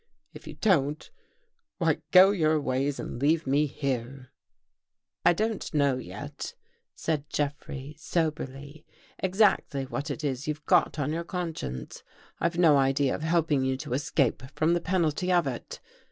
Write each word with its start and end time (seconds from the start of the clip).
If 0.33 0.47
you 0.47 0.55
don't, 0.55 1.07
why 1.77 2.01
go 2.09 2.31
your 2.31 2.59
ways 2.59 2.99
and 2.99 3.21
leave 3.21 3.45
me 3.45 3.67
here."" 3.67 4.31
I 5.27 5.33
don't 5.33 5.71
know 5.75 5.97
yet," 5.97 6.55
said 6.95 7.29
Jeffrey, 7.29 7.95
soberly, 7.99 8.83
ex 9.21 9.39
actly 9.41 9.83
what 9.85 10.09
it 10.09 10.23
is 10.23 10.39
that 10.39 10.47
you've 10.47 10.65
got 10.65 10.97
on 10.97 11.13
your 11.13 11.23
conscience. 11.23 12.01
I've 12.39 12.57
no 12.57 12.77
idea 12.77 13.13
of 13.13 13.21
helping 13.21 13.63
you 13.63 13.77
to 13.77 13.93
escape 13.93 14.41
from 14.55 14.73
the 14.73 14.81
penalty 14.81 15.31
of 15.31 15.45
it. 15.45 15.79